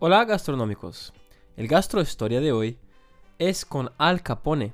Hola 0.00 0.24
gastronómicos. 0.24 1.12
El 1.56 1.66
gastrohistoria 1.66 2.40
de 2.40 2.52
hoy 2.52 2.78
es 3.40 3.64
con 3.64 3.90
Al 3.98 4.22
Capone, 4.22 4.72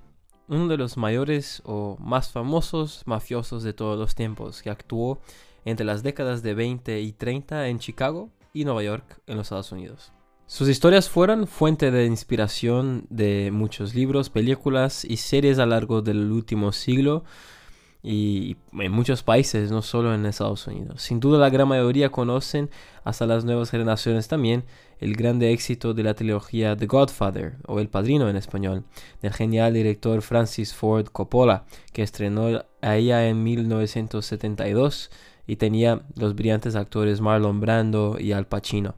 uno 0.49 0.68
de 0.68 0.77
los 0.77 0.99
mayores 0.99 1.63
o 1.65 1.97
más 1.99 2.31
famosos 2.31 3.02
mafiosos 3.07 3.63
de 3.63 3.73
todos 3.73 3.99
los 3.99 4.15
tiempos, 4.15 4.60
que 4.60 4.68
actuó 4.68 5.23
entre 5.65 5.87
las 5.87 6.02
décadas 6.02 6.42
de 6.42 6.52
20 6.52 7.00
y 7.00 7.13
30 7.13 7.68
en 7.68 7.79
Chicago 7.79 8.29
y 8.52 8.66
Nueva 8.66 8.82
York 8.82 9.23
en 9.27 9.38
los 9.38 9.46
Estados 9.46 9.73
Unidos. 9.73 10.12
Sus 10.46 10.68
historias 10.68 11.09
fueron 11.09 11.46
fuente 11.46 11.91
de 11.91 12.04
inspiración 12.04 13.06
de 13.09 13.48
muchos 13.50 13.95
libros, 13.95 14.29
películas 14.29 15.06
y 15.06 15.16
series 15.16 15.59
a 15.59 15.64
lo 15.64 15.70
largo 15.70 16.02
del 16.02 16.30
último 16.32 16.70
siglo, 16.72 17.25
y 18.07 18.59
en 18.79 18.93
muchos 18.93 19.23
países, 19.23 19.70
no 19.70 19.80
solo 19.80 20.14
en 20.14 20.27
Estados 20.27 20.66
Unidos. 20.66 21.00
Sin 21.00 21.20
duda 21.20 21.39
la 21.39 21.48
gran 21.48 21.66
mayoría 21.66 22.11
conocen, 22.11 22.69
hasta 23.02 23.27
las 23.27 23.46
nuevas 23.46 23.70
generaciones 23.70 24.28
también, 24.28 24.65
el 25.01 25.16
grande 25.16 25.52
éxito 25.52 25.95
de 25.95 26.02
la 26.02 26.12
trilogía 26.12 26.77
The 26.77 26.87
Godfather, 26.87 27.56
o 27.66 27.80
El 27.80 27.88
Padrino 27.88 28.28
en 28.28 28.37
español, 28.37 28.84
del 29.23 29.33
genial 29.33 29.73
director 29.73 30.20
Francis 30.20 30.75
Ford 30.75 31.06
Coppola, 31.06 31.64
que 31.95 32.02
estrenó 32.02 32.62
allá 32.83 33.27
en 33.27 33.42
1972 33.42 35.11
y 35.47 35.56
tenía 35.56 36.02
los 36.16 36.34
brillantes 36.34 36.77
actores 36.77 37.23
Marlon 37.23 37.61
Brando 37.61 38.19
y 38.20 38.33
Al 38.33 38.47
Pacino 38.47 38.97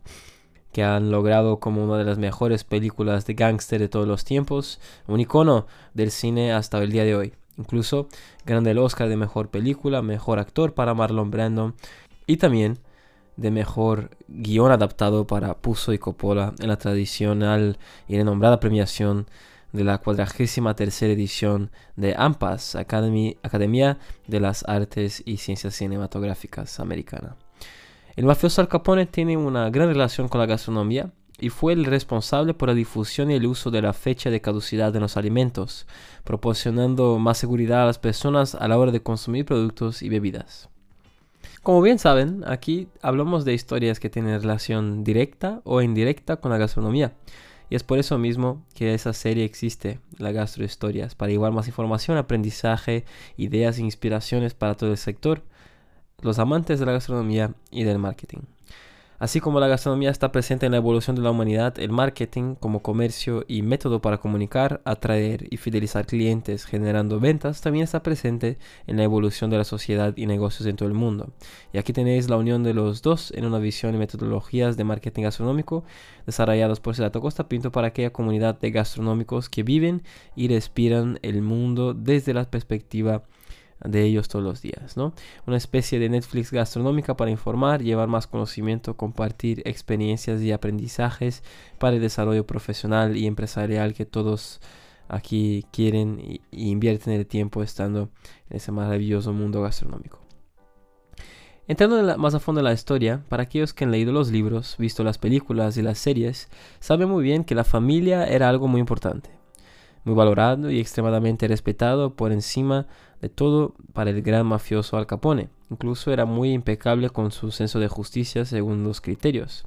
que 0.72 0.82
han 0.82 1.10
logrado 1.10 1.58
como 1.58 1.82
una 1.82 1.96
de 1.96 2.04
las 2.04 2.18
mejores 2.18 2.62
películas 2.62 3.24
de 3.24 3.32
gángster 3.32 3.80
de 3.80 3.88
todos 3.88 4.06
los 4.06 4.26
tiempos, 4.26 4.78
un 5.06 5.20
icono 5.20 5.66
del 5.94 6.10
cine 6.10 6.52
hasta 6.52 6.76
el 6.82 6.92
día 6.92 7.04
de 7.04 7.16
hoy. 7.16 7.32
Incluso 7.58 8.08
ganando 8.44 8.70
el 8.70 8.78
Oscar 8.78 9.08
de 9.08 9.16
Mejor 9.16 9.48
Película, 9.48 10.02
Mejor 10.02 10.38
Actor 10.38 10.74
para 10.74 10.94
Marlon 10.94 11.30
Brando 11.30 11.74
y 12.26 12.36
también 12.36 12.78
de 13.36 13.50
Mejor 13.50 14.10
Guión 14.28 14.72
Adaptado 14.72 15.26
para 15.26 15.58
Puzo 15.58 15.92
y 15.92 15.98
Coppola 15.98 16.54
en 16.58 16.68
la 16.68 16.78
tradicional 16.78 17.78
y 18.08 18.16
renombrada 18.16 18.60
premiación 18.60 19.26
de 19.72 19.84
la 19.84 19.98
43 19.98 21.02
edición 21.02 21.70
de 21.96 22.14
AMPAS, 22.16 22.76
Academia 22.76 23.98
de 24.26 24.40
las 24.40 24.64
Artes 24.66 25.22
y 25.26 25.36
Ciencias 25.36 25.74
Cinematográficas 25.74 26.80
Americana. 26.80 27.36
El 28.16 28.24
mafioso 28.24 28.62
Al 28.62 28.68
Capone 28.68 29.04
tiene 29.04 29.36
una 29.36 29.68
gran 29.68 29.88
relación 29.88 30.28
con 30.28 30.40
la 30.40 30.46
gastronomía 30.46 31.12
y 31.38 31.50
fue 31.50 31.72
el 31.72 31.84
responsable 31.84 32.54
por 32.54 32.68
la 32.68 32.74
difusión 32.74 33.30
y 33.30 33.34
el 33.34 33.46
uso 33.46 33.70
de 33.70 33.82
la 33.82 33.92
fecha 33.92 34.30
de 34.30 34.40
caducidad 34.40 34.92
de 34.92 35.00
los 35.00 35.16
alimentos, 35.16 35.86
proporcionando 36.24 37.18
más 37.18 37.38
seguridad 37.38 37.82
a 37.82 37.86
las 37.86 37.98
personas 37.98 38.54
a 38.54 38.68
la 38.68 38.78
hora 38.78 38.92
de 38.92 39.02
consumir 39.02 39.44
productos 39.44 40.02
y 40.02 40.08
bebidas. 40.08 40.68
Como 41.62 41.82
bien 41.82 41.98
saben, 41.98 42.44
aquí 42.46 42.88
hablamos 43.02 43.44
de 43.44 43.54
historias 43.54 44.00
que 44.00 44.08
tienen 44.08 44.40
relación 44.40 45.04
directa 45.04 45.60
o 45.64 45.82
indirecta 45.82 46.36
con 46.36 46.52
la 46.52 46.58
gastronomía. 46.58 47.14
Y 47.68 47.74
es 47.74 47.82
por 47.82 47.98
eso 47.98 48.18
mismo 48.18 48.64
que 48.74 48.94
esa 48.94 49.12
serie 49.12 49.44
existe, 49.44 49.98
la 50.18 50.30
Gastrohistorias, 50.30 51.16
para 51.16 51.32
igual 51.32 51.52
más 51.52 51.66
información, 51.66 52.16
aprendizaje, 52.16 53.04
ideas 53.36 53.78
e 53.78 53.82
inspiraciones 53.82 54.54
para 54.54 54.76
todo 54.76 54.92
el 54.92 54.96
sector, 54.96 55.42
los 56.22 56.38
amantes 56.38 56.78
de 56.78 56.86
la 56.86 56.92
gastronomía 56.92 57.54
y 57.72 57.82
del 57.82 57.98
marketing. 57.98 58.42
Así 59.18 59.40
como 59.40 59.60
la 59.60 59.68
gastronomía 59.68 60.10
está 60.10 60.30
presente 60.30 60.66
en 60.66 60.72
la 60.72 60.78
evolución 60.78 61.16
de 61.16 61.22
la 61.22 61.30
humanidad, 61.30 61.78
el 61.78 61.90
marketing 61.90 62.54
como 62.54 62.82
comercio 62.82 63.46
y 63.48 63.62
método 63.62 64.02
para 64.02 64.18
comunicar, 64.18 64.82
atraer 64.84 65.46
y 65.50 65.56
fidelizar 65.56 66.06
clientes 66.06 66.66
generando 66.66 67.18
ventas 67.18 67.62
también 67.62 67.84
está 67.84 68.02
presente 68.02 68.58
en 68.86 68.98
la 68.98 69.04
evolución 69.04 69.48
de 69.48 69.56
la 69.56 69.64
sociedad 69.64 70.12
y 70.16 70.26
negocios 70.26 70.68
en 70.68 70.76
todo 70.76 70.88
el 70.88 70.94
mundo. 70.94 71.30
Y 71.72 71.78
aquí 71.78 71.94
tenéis 71.94 72.28
la 72.28 72.36
unión 72.36 72.62
de 72.62 72.74
los 72.74 73.00
dos 73.00 73.32
en 73.34 73.46
una 73.46 73.58
visión 73.58 73.94
y 73.94 73.98
metodologías 73.98 74.76
de 74.76 74.84
marketing 74.84 75.22
gastronómico 75.22 75.84
desarrollados 76.26 76.80
por 76.80 76.94
Sedato 76.94 77.22
Costa 77.22 77.48
Pinto 77.48 77.72
para 77.72 77.88
aquella 77.88 78.12
comunidad 78.12 78.60
de 78.60 78.70
gastronómicos 78.70 79.48
que 79.48 79.62
viven 79.62 80.02
y 80.34 80.48
respiran 80.48 81.18
el 81.22 81.40
mundo 81.40 81.94
desde 81.94 82.34
la 82.34 82.44
perspectiva 82.50 83.22
de 83.84 84.04
ellos 84.04 84.28
todos 84.28 84.44
los 84.44 84.62
días, 84.62 84.96
¿no? 84.96 85.12
Una 85.46 85.56
especie 85.56 85.98
de 85.98 86.08
Netflix 86.08 86.50
gastronómica 86.50 87.16
para 87.16 87.30
informar, 87.30 87.82
llevar 87.82 88.08
más 88.08 88.26
conocimiento, 88.26 88.96
compartir 88.96 89.62
experiencias 89.64 90.40
y 90.42 90.52
aprendizajes 90.52 91.42
para 91.78 91.96
el 91.96 92.02
desarrollo 92.02 92.46
profesional 92.46 93.16
y 93.16 93.26
empresarial 93.26 93.94
que 93.94 94.06
todos 94.06 94.60
aquí 95.08 95.66
quieren 95.72 96.20
y, 96.20 96.40
invierten 96.50 97.12
el 97.12 97.26
tiempo 97.26 97.62
estando 97.62 98.10
en 98.50 98.56
ese 98.56 98.72
maravilloso 98.72 99.32
mundo 99.32 99.62
gastronómico. 99.62 100.20
Entrando 101.68 102.16
más 102.16 102.34
a 102.34 102.38
fondo 102.40 102.60
en 102.60 102.66
la 102.66 102.72
historia, 102.72 103.24
para 103.28 103.42
aquellos 103.42 103.74
que 103.74 103.84
han 103.84 103.90
leído 103.90 104.12
los 104.12 104.30
libros, 104.30 104.76
visto 104.78 105.02
las 105.02 105.18
películas 105.18 105.76
y 105.76 105.82
las 105.82 105.98
series, 105.98 106.48
saben 106.78 107.08
muy 107.08 107.24
bien 107.24 107.42
que 107.42 107.56
la 107.56 107.64
familia 107.64 108.24
era 108.24 108.48
algo 108.48 108.68
muy 108.68 108.80
importante 108.80 109.36
muy 110.06 110.14
valorado 110.14 110.70
y 110.70 110.78
extremadamente 110.78 111.48
respetado 111.48 112.14
por 112.14 112.30
encima 112.32 112.86
de 113.20 113.28
todo 113.28 113.74
para 113.92 114.10
el 114.10 114.22
gran 114.22 114.46
mafioso 114.46 114.96
Al 114.96 115.06
Capone. 115.06 115.48
Incluso 115.70 116.12
era 116.12 116.24
muy 116.24 116.52
impecable 116.52 117.10
con 117.10 117.30
su 117.30 117.50
senso 117.50 117.80
de 117.80 117.88
justicia 117.88 118.44
según 118.44 118.84
los 118.84 119.00
criterios. 119.00 119.66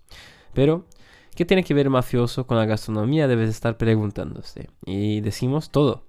Pero, 0.54 0.86
¿qué 1.36 1.46
tiene 1.46 1.64
que 1.64 1.74
ver 1.74 1.88
el 1.88 1.92
mafioso 1.92 2.48
con 2.48 2.58
la 2.58 2.66
gastronomía? 2.66 3.28
Debes 3.28 3.50
estar 3.50 3.78
preguntándose. 3.78 4.70
Y 4.86 5.22
decimos 5.22 5.72
todo. 5.72 6.04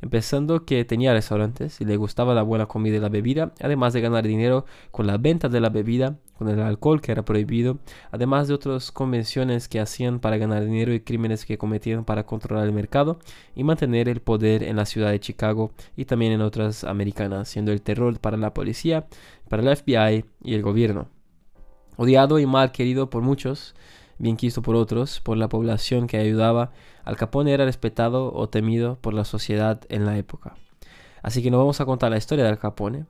Empezando 0.00 0.64
que 0.64 0.84
tenía 0.84 1.12
restaurantes 1.12 1.80
y 1.80 1.84
le 1.84 1.96
gustaba 1.96 2.34
la 2.34 2.42
buena 2.42 2.66
comida 2.66 2.96
y 2.96 3.00
la 3.00 3.08
bebida, 3.08 3.52
además 3.60 3.92
de 3.92 4.00
ganar 4.00 4.26
dinero 4.26 4.66
con 4.90 5.06
la 5.06 5.18
venta 5.18 5.48
de 5.48 5.60
la 5.60 5.70
bebida, 5.70 6.18
con 6.42 6.50
el 6.50 6.60
alcohol 6.60 7.00
que 7.00 7.12
era 7.12 7.24
prohibido, 7.24 7.78
además 8.10 8.48
de 8.48 8.54
otras 8.54 8.90
convenciones 8.90 9.68
que 9.68 9.78
hacían 9.78 10.18
para 10.18 10.38
ganar 10.38 10.64
dinero 10.64 10.92
y 10.92 11.00
crímenes 11.00 11.46
que 11.46 11.56
cometían 11.56 12.04
para 12.04 12.26
controlar 12.26 12.66
el 12.66 12.72
mercado 12.72 13.18
y 13.54 13.62
mantener 13.62 14.08
el 14.08 14.20
poder 14.20 14.64
en 14.64 14.76
la 14.76 14.86
ciudad 14.86 15.10
de 15.10 15.20
Chicago 15.20 15.72
y 15.96 16.06
también 16.06 16.32
en 16.32 16.40
otras 16.40 16.82
americanas, 16.82 17.48
siendo 17.48 17.70
el 17.70 17.80
terror 17.80 18.18
para 18.18 18.36
la 18.36 18.54
policía, 18.54 19.06
para 19.48 19.62
el 19.62 19.76
FBI 19.76 20.24
y 20.42 20.54
el 20.54 20.62
gobierno. 20.62 21.08
Odiado 21.96 22.40
y 22.40 22.46
mal 22.46 22.72
querido 22.72 23.08
por 23.08 23.22
muchos, 23.22 23.76
bien 24.18 24.36
quisto 24.36 24.62
por 24.62 24.74
otros, 24.74 25.20
por 25.20 25.36
la 25.36 25.48
población 25.48 26.08
que 26.08 26.16
ayudaba, 26.16 26.72
Al 27.04 27.16
Capone 27.16 27.52
era 27.52 27.64
respetado 27.64 28.32
o 28.32 28.48
temido 28.48 28.98
por 29.00 29.14
la 29.14 29.24
sociedad 29.24 29.80
en 29.88 30.06
la 30.06 30.18
época. 30.18 30.54
Así 31.22 31.40
que 31.40 31.52
no 31.52 31.58
vamos 31.58 31.80
a 31.80 31.84
contar 31.84 32.10
la 32.10 32.16
historia 32.16 32.44
de 32.44 32.50
Al 32.50 32.58
Capone. 32.58 33.06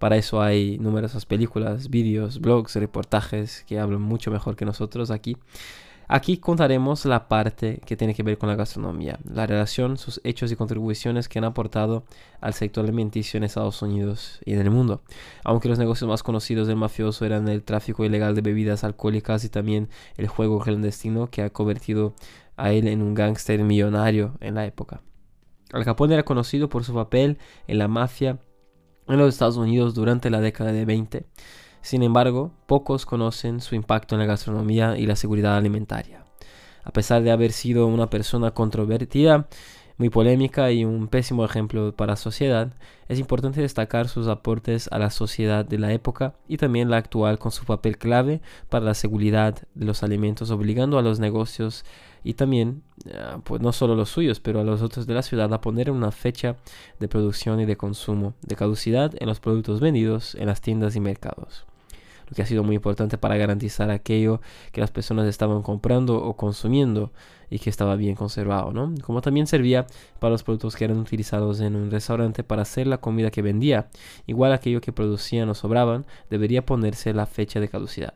Para 0.00 0.16
eso 0.16 0.40
hay 0.40 0.78
numerosas 0.78 1.26
películas, 1.26 1.90
vídeos, 1.90 2.40
blogs, 2.40 2.74
reportajes 2.76 3.64
que 3.68 3.78
hablan 3.78 4.00
mucho 4.00 4.30
mejor 4.30 4.56
que 4.56 4.64
nosotros 4.64 5.10
aquí. 5.10 5.36
Aquí 6.08 6.38
contaremos 6.38 7.04
la 7.04 7.28
parte 7.28 7.82
que 7.84 7.98
tiene 7.98 8.14
que 8.14 8.22
ver 8.22 8.38
con 8.38 8.48
la 8.48 8.56
gastronomía, 8.56 9.18
la 9.30 9.46
relación, 9.46 9.98
sus 9.98 10.18
hechos 10.24 10.50
y 10.50 10.56
contribuciones 10.56 11.28
que 11.28 11.38
han 11.38 11.44
aportado 11.44 12.04
al 12.40 12.54
sector 12.54 12.82
alimenticio 12.82 13.36
en 13.36 13.44
Estados 13.44 13.82
Unidos 13.82 14.40
y 14.46 14.54
en 14.54 14.60
el 14.60 14.70
mundo. 14.70 15.02
Aunque 15.44 15.68
los 15.68 15.78
negocios 15.78 16.08
más 16.08 16.22
conocidos 16.22 16.66
del 16.66 16.76
mafioso 16.76 17.26
eran 17.26 17.46
el 17.48 17.62
tráfico 17.62 18.02
ilegal 18.02 18.34
de 18.34 18.40
bebidas 18.40 18.84
alcohólicas 18.84 19.44
y 19.44 19.50
también 19.50 19.90
el 20.16 20.28
juego 20.28 20.60
clandestino 20.60 21.28
que 21.28 21.42
ha 21.42 21.50
convertido 21.50 22.14
a 22.56 22.72
él 22.72 22.88
en 22.88 23.02
un 23.02 23.12
gángster 23.12 23.62
millonario 23.64 24.38
en 24.40 24.54
la 24.54 24.64
época. 24.64 25.02
Al 25.74 25.84
Capone 25.84 26.14
era 26.14 26.22
conocido 26.22 26.70
por 26.70 26.84
su 26.84 26.94
papel 26.94 27.36
en 27.66 27.76
la 27.76 27.86
mafia 27.86 28.38
en 29.10 29.18
los 29.18 29.34
Estados 29.34 29.56
Unidos 29.56 29.94
durante 29.94 30.30
la 30.30 30.40
década 30.40 30.72
de 30.72 30.84
20 30.84 31.26
sin 31.82 32.02
embargo, 32.02 32.52
pocos 32.66 33.06
conocen 33.06 33.60
su 33.60 33.74
impacto 33.74 34.14
en 34.14 34.20
la 34.20 34.26
gastronomía 34.26 34.98
y 34.98 35.06
la 35.06 35.16
seguridad 35.16 35.56
alimentaria. 35.56 36.24
A 36.84 36.92
pesar 36.92 37.22
de 37.22 37.30
haber 37.30 37.52
sido 37.52 37.86
una 37.86 38.10
persona 38.10 38.52
controvertida, 38.52 39.48
muy 40.00 40.08
polémica 40.08 40.72
y 40.72 40.86
un 40.86 41.08
pésimo 41.08 41.44
ejemplo 41.44 41.94
para 41.94 42.12
la 42.12 42.16
sociedad, 42.16 42.72
es 43.08 43.18
importante 43.18 43.60
destacar 43.60 44.08
sus 44.08 44.28
aportes 44.28 44.88
a 44.90 44.98
la 44.98 45.10
sociedad 45.10 45.62
de 45.62 45.78
la 45.78 45.92
época 45.92 46.32
y 46.48 46.56
también 46.56 46.88
la 46.88 46.96
actual 46.96 47.38
con 47.38 47.52
su 47.52 47.66
papel 47.66 47.98
clave 47.98 48.40
para 48.70 48.86
la 48.86 48.94
seguridad 48.94 49.58
de 49.74 49.84
los 49.84 50.02
alimentos, 50.02 50.50
obligando 50.50 50.98
a 50.98 51.02
los 51.02 51.20
negocios 51.20 51.84
y 52.24 52.32
también, 52.32 52.82
eh, 53.04 53.12
pues 53.44 53.60
no 53.60 53.72
solo 53.72 53.94
los 53.94 54.08
suyos, 54.08 54.40
pero 54.40 54.60
a 54.60 54.64
los 54.64 54.80
otros 54.80 55.06
de 55.06 55.12
la 55.12 55.22
ciudad 55.22 55.52
a 55.52 55.60
poner 55.60 55.90
una 55.90 56.12
fecha 56.12 56.56
de 56.98 57.06
producción 57.06 57.60
y 57.60 57.66
de 57.66 57.76
consumo, 57.76 58.32
de 58.40 58.56
caducidad 58.56 59.12
en 59.20 59.28
los 59.28 59.38
productos 59.38 59.80
vendidos 59.80 60.34
en 60.34 60.46
las 60.46 60.62
tiendas 60.62 60.96
y 60.96 61.00
mercados 61.00 61.66
lo 62.30 62.36
que 62.36 62.42
ha 62.42 62.46
sido 62.46 62.62
muy 62.62 62.76
importante 62.76 63.18
para 63.18 63.36
garantizar 63.36 63.90
aquello 63.90 64.40
que 64.72 64.80
las 64.80 64.90
personas 64.90 65.26
estaban 65.26 65.62
comprando 65.62 66.22
o 66.22 66.36
consumiendo 66.36 67.12
y 67.50 67.58
que 67.58 67.68
estaba 67.68 67.96
bien 67.96 68.14
conservado, 68.14 68.72
¿no? 68.72 68.94
Como 69.02 69.20
también 69.20 69.48
servía 69.48 69.86
para 70.20 70.30
los 70.30 70.44
productos 70.44 70.76
que 70.76 70.84
eran 70.84 70.98
utilizados 70.98 71.60
en 71.60 71.74
un 71.74 71.90
restaurante 71.90 72.44
para 72.44 72.62
hacer 72.62 72.86
la 72.86 72.98
comida 72.98 73.30
que 73.30 73.42
vendía. 73.42 73.88
Igual 74.26 74.52
aquello 74.52 74.80
que 74.80 74.92
producían 74.92 75.48
o 75.48 75.54
sobraban, 75.54 76.06
debería 76.30 76.64
ponerse 76.64 77.12
la 77.12 77.26
fecha 77.26 77.58
de 77.58 77.68
caducidad. 77.68 78.14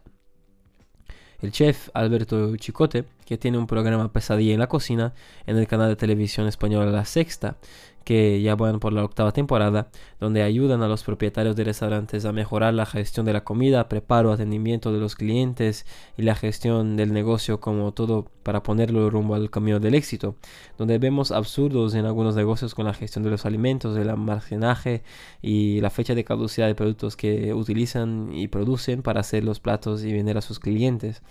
El 1.40 1.52
chef 1.52 1.90
Alberto 1.92 2.56
Chicote 2.56 3.04
que 3.26 3.36
tiene 3.36 3.58
un 3.58 3.66
programa 3.66 4.12
Pesadilla 4.12 4.54
en 4.54 4.60
la 4.60 4.68
Cocina 4.68 5.14
en 5.46 5.56
el 5.56 5.66
canal 5.66 5.88
de 5.88 5.96
televisión 5.96 6.46
español 6.46 6.90
La 6.92 7.04
Sexta, 7.04 7.56
que 8.04 8.40
ya 8.42 8.54
van 8.54 8.80
por 8.80 8.92
la 8.92 9.04
octava 9.04 9.32
temporada, 9.32 9.88
donde 10.20 10.42
ayudan 10.42 10.82
a 10.82 10.88
los 10.88 11.02
propietarios 11.02 11.56
de 11.56 11.64
restaurantes 11.64 12.24
a 12.24 12.32
mejorar 12.32 12.74
la 12.74 12.86
gestión 12.86 13.26
de 13.26 13.32
la 13.32 13.44
comida, 13.44 13.88
preparo, 13.88 14.32
atendimiento 14.32 14.92
de 14.92 15.00
los 15.00 15.16
clientes 15.16 15.86
y 16.16 16.22
la 16.22 16.34
gestión 16.34 16.96
del 16.96 17.12
negocio 17.12 17.60
como 17.60 17.92
todo 17.92 18.30
para 18.42 18.62
ponerlo 18.62 19.10
rumbo 19.10 19.34
al 19.34 19.50
camino 19.50 19.80
del 19.80 19.94
éxito, 19.94 20.36
donde 20.78 20.98
vemos 20.98 21.32
absurdos 21.32 21.94
en 21.94 22.04
algunos 22.04 22.36
negocios 22.36 22.74
con 22.74 22.84
la 22.84 22.94
gestión 22.94 23.24
de 23.24 23.30
los 23.30 23.46
alimentos, 23.46 23.96
el 23.96 24.10
almacenaje 24.10 25.02
y 25.42 25.80
la 25.80 25.90
fecha 25.90 26.14
de 26.14 26.24
caducidad 26.24 26.66
de 26.66 26.74
productos 26.74 27.16
que 27.16 27.54
utilizan 27.54 28.30
y 28.32 28.48
producen 28.48 29.02
para 29.02 29.20
hacer 29.20 29.44
los 29.44 29.60
platos 29.60 30.04
y 30.04 30.12
vender 30.12 30.36
a 30.38 30.42
sus 30.42 30.60
clientes. 30.60 31.22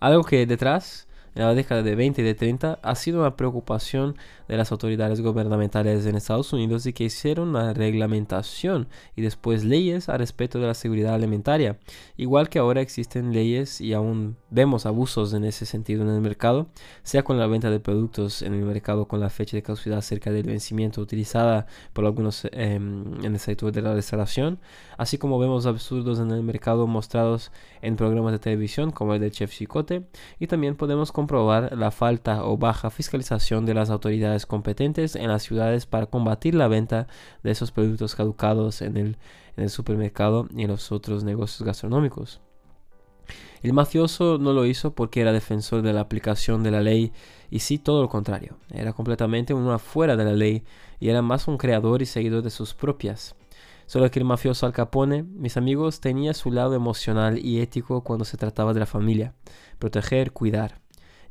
Algo 0.00 0.24
que 0.24 0.46
detrás 0.46 1.06
en 1.34 1.42
la 1.42 1.54
década 1.54 1.82
de 1.82 1.94
20 1.94 2.22
y 2.22 2.24
de 2.24 2.34
30 2.34 2.78
ha 2.82 2.94
sido 2.94 3.20
una 3.20 3.36
preocupación 3.36 4.16
de 4.48 4.56
las 4.56 4.72
autoridades 4.72 5.20
gubernamentales 5.20 6.06
en 6.06 6.16
Estados 6.16 6.52
Unidos 6.52 6.86
y 6.86 6.92
que 6.92 7.04
hicieron 7.04 7.48
una 7.48 7.72
reglamentación 7.72 8.88
y 9.16 9.22
después 9.22 9.64
leyes 9.64 10.08
al 10.08 10.18
respecto 10.18 10.58
de 10.58 10.66
la 10.66 10.74
seguridad 10.74 11.14
alimentaria. 11.14 11.78
Igual 12.16 12.48
que 12.48 12.58
ahora 12.58 12.80
existen 12.80 13.32
leyes 13.32 13.80
y 13.80 13.94
aún 13.94 14.36
vemos 14.50 14.86
abusos 14.86 15.32
en 15.34 15.44
ese 15.44 15.66
sentido 15.66 16.02
en 16.02 16.10
el 16.10 16.20
mercado, 16.20 16.68
sea 17.02 17.24
con 17.24 17.38
la 17.38 17.46
venta 17.46 17.70
de 17.70 17.80
productos 17.80 18.42
en 18.42 18.54
el 18.54 18.62
mercado 18.62 19.06
con 19.06 19.20
la 19.20 19.30
fecha 19.30 19.56
de 19.56 19.62
caducidad 19.62 20.00
cerca 20.00 20.30
del 20.30 20.44
vencimiento 20.44 21.00
utilizada 21.00 21.66
por 21.92 22.04
algunos 22.04 22.46
em, 22.52 23.24
en 23.24 23.34
el 23.34 23.40
sector 23.40 23.72
de 23.72 23.82
la 23.82 23.94
restauración, 23.94 24.58
así 24.98 25.18
como 25.18 25.38
vemos 25.38 25.66
absurdos 25.66 26.18
en 26.18 26.30
el 26.30 26.42
mercado 26.42 26.86
mostrados 26.86 27.50
en 27.82 27.96
programas 27.96 28.32
de 28.32 28.38
televisión 28.38 28.90
como 28.90 29.14
el 29.14 29.20
de 29.20 29.30
Chef 29.30 29.52
Chicote, 29.52 30.04
y 30.38 30.46
también 30.46 30.76
podemos 30.76 31.12
comprobar 31.24 31.74
la 31.74 31.90
falta 31.90 32.44
o 32.44 32.58
baja 32.58 32.90
fiscalización 32.90 33.64
de 33.64 33.72
las 33.72 33.88
autoridades 33.88 34.44
competentes 34.44 35.16
en 35.16 35.28
las 35.28 35.42
ciudades 35.42 35.86
para 35.86 36.04
combatir 36.04 36.54
la 36.54 36.68
venta 36.68 37.06
de 37.42 37.50
esos 37.50 37.72
productos 37.72 38.14
caducados 38.14 38.82
en 38.82 39.16
el, 39.56 39.70
supermercado 39.70 40.46
y 40.54 40.64
en 40.64 40.68
los 40.68 40.92
otros 40.92 41.24
negocios 41.24 41.62
gastronómicos. 41.62 42.42
El 43.62 43.72
mafioso 43.72 44.36
no 44.36 44.52
lo 44.52 44.66
hizo 44.66 44.94
porque 44.94 45.22
era 45.22 45.32
defensor 45.32 45.80
de 45.80 45.94
la 45.94 46.02
aplicación 46.02 46.62
de 46.62 46.70
la 46.70 46.82
ley 46.82 47.10
y 47.50 47.60
sí 47.60 47.78
todo 47.78 48.02
lo 48.02 48.10
contrario, 48.10 48.58
era 48.70 48.92
completamente 48.92 49.54
uno 49.54 49.72
afuera 49.72 50.16
de 50.16 50.24
la 50.26 50.34
ley 50.34 50.62
y 51.00 51.08
era 51.08 51.22
más 51.22 51.48
un 51.48 51.56
creador 51.56 52.02
y 52.02 52.06
seguidor 52.06 52.42
de 52.42 52.50
sus 52.50 52.74
propias. 52.74 53.34
Solo 53.86 54.10
que 54.10 54.18
el 54.18 54.26
mafioso 54.26 54.66
Al 54.66 54.74
Capone, 54.74 55.22
mis 55.22 55.56
amigos, 55.56 56.00
tenía 56.00 56.34
su 56.34 56.52
lado 56.52 56.74
emocional 56.74 57.38
y 57.38 57.60
ético 57.60 58.04
cuando 58.04 58.26
se 58.26 58.36
trataba 58.36 58.74
de 58.74 58.80
la 58.80 58.86
familia, 58.86 59.32
proteger, 59.78 60.32
cuidar 60.32 60.83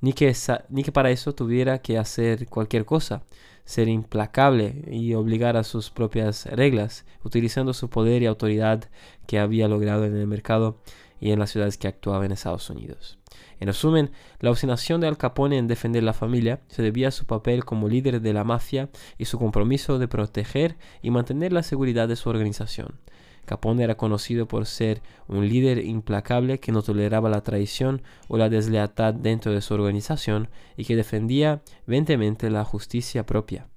ni 0.03 0.11
que, 0.11 0.35
ni 0.67 0.83
que 0.83 0.91
para 0.91 1.11
eso 1.11 1.33
tuviera 1.33 1.81
que 1.81 1.97
hacer 1.97 2.49
cualquier 2.49 2.83
cosa, 2.83 3.23
ser 3.63 3.87
implacable 3.87 4.83
y 4.91 5.13
obligar 5.13 5.55
a 5.55 5.63
sus 5.63 5.91
propias 5.91 6.45
reglas, 6.45 7.05
utilizando 7.23 7.73
su 7.73 7.89
poder 7.89 8.21
y 8.21 8.25
autoridad 8.25 8.89
que 9.27 9.39
había 9.39 9.69
logrado 9.69 10.03
en 10.03 10.17
el 10.17 10.27
mercado 10.27 10.77
y 11.21 11.31
en 11.31 11.39
las 11.39 11.51
ciudades 11.51 11.77
que 11.77 11.87
actuaba 11.87 12.25
en 12.25 12.33
Estados 12.33 12.69
Unidos. 12.69 13.17
En 13.61 13.67
resumen, 13.67 14.11
la 14.41 14.51
obstinación 14.51 14.99
de 14.99 15.07
Al 15.07 15.17
Capone 15.17 15.57
en 15.57 15.67
defender 15.67 16.03
la 16.03 16.11
familia 16.11 16.59
se 16.67 16.81
debía 16.81 17.07
a 17.07 17.11
su 17.11 17.23
papel 17.23 17.63
como 17.63 17.87
líder 17.87 18.19
de 18.19 18.33
la 18.33 18.43
mafia 18.43 18.89
y 19.17 19.23
su 19.23 19.39
compromiso 19.39 19.99
de 19.99 20.09
proteger 20.09 20.75
y 21.01 21.11
mantener 21.11 21.53
la 21.53 21.63
seguridad 21.63 22.09
de 22.09 22.17
su 22.17 22.29
organización. 22.29 22.99
Capone 23.45 23.83
era 23.83 23.95
conocido 23.95 24.47
por 24.47 24.65
ser 24.65 25.01
un 25.27 25.47
líder 25.47 25.79
implacable 25.83 26.59
que 26.59 26.71
no 26.71 26.81
toleraba 26.81 27.29
la 27.29 27.41
traición 27.41 28.01
o 28.27 28.37
la 28.37 28.49
deslealtad 28.49 29.13
dentro 29.13 29.51
de 29.51 29.61
su 29.61 29.73
organización 29.73 30.49
y 30.77 30.85
que 30.85 30.95
defendía 30.95 31.61
vehementemente 31.85 32.49
la 32.49 32.63
justicia 32.63 33.25
propia. 33.25 33.67